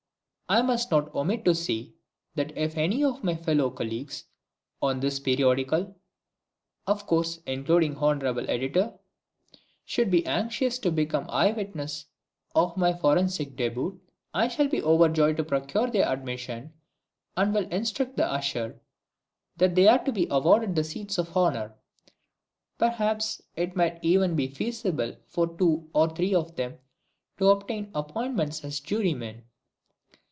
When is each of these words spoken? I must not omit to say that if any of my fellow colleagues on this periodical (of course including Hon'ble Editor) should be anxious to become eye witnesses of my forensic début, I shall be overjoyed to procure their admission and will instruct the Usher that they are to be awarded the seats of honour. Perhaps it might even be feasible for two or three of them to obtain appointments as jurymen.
I 0.51 0.61
must 0.61 0.91
not 0.91 1.15
omit 1.15 1.45
to 1.45 1.55
say 1.55 1.93
that 2.35 2.51
if 2.57 2.75
any 2.77 3.05
of 3.05 3.23
my 3.23 3.37
fellow 3.37 3.69
colleagues 3.69 4.25
on 4.81 4.99
this 4.99 5.17
periodical 5.17 5.95
(of 6.85 7.07
course 7.07 7.39
including 7.45 7.95
Hon'ble 7.95 8.49
Editor) 8.49 8.99
should 9.85 10.11
be 10.11 10.25
anxious 10.25 10.77
to 10.79 10.91
become 10.91 11.25
eye 11.29 11.53
witnesses 11.53 12.07
of 12.53 12.75
my 12.75 12.91
forensic 12.91 13.55
début, 13.55 13.97
I 14.33 14.49
shall 14.49 14.67
be 14.67 14.83
overjoyed 14.83 15.37
to 15.37 15.45
procure 15.45 15.89
their 15.89 16.05
admission 16.11 16.73
and 17.37 17.53
will 17.53 17.69
instruct 17.69 18.17
the 18.17 18.29
Usher 18.29 18.77
that 19.55 19.75
they 19.75 19.87
are 19.87 20.03
to 20.03 20.11
be 20.11 20.27
awarded 20.29 20.75
the 20.75 20.83
seats 20.83 21.17
of 21.17 21.37
honour. 21.37 21.75
Perhaps 22.77 23.41
it 23.55 23.77
might 23.77 23.99
even 24.01 24.35
be 24.35 24.47
feasible 24.49 25.15
for 25.29 25.47
two 25.57 25.89
or 25.93 26.09
three 26.13 26.35
of 26.35 26.57
them 26.57 26.77
to 27.37 27.47
obtain 27.47 27.89
appointments 27.95 28.65
as 28.65 28.81
jurymen. 28.81 29.45